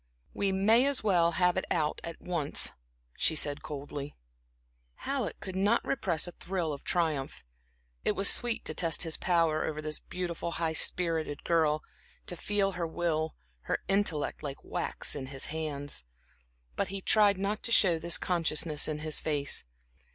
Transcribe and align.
"We 0.33 0.51
may 0.51 0.87
as 0.87 1.03
well 1.03 1.33
have 1.33 1.57
it 1.57 1.65
out 1.69 2.01
at 2.03 2.19
once," 2.19 2.71
she 3.15 3.35
said, 3.35 3.61
coldly. 3.61 4.15
Halleck 4.95 5.39
could 5.39 5.55
not 5.55 5.85
repress 5.85 6.25
a 6.25 6.31
thrill 6.31 6.73
of 6.73 6.83
triumph. 6.83 7.43
It 8.03 8.13
was 8.13 8.27
sweet 8.27 8.65
to 8.65 8.73
test 8.73 9.03
his 9.03 9.15
power 9.15 9.63
over 9.63 9.79
this 9.79 9.99
beautiful, 9.99 10.53
high 10.53 10.73
spirited 10.73 11.43
girl, 11.43 11.83
to 12.25 12.35
feel 12.35 12.71
her 12.71 12.87
will, 12.87 13.35
her 13.69 13.77
intellect, 13.87 14.41
like 14.41 14.63
wax 14.63 15.13
in 15.15 15.27
his 15.27 15.45
hands. 15.53 16.03
But 16.75 16.87
he 16.87 16.99
tried 16.99 17.37
not 17.37 17.61
to 17.61 17.71
show 17.71 17.99
this 17.99 18.17
consciousness 18.17 18.87
in 18.87 18.97
his 19.05 19.19
face. 19.19 19.65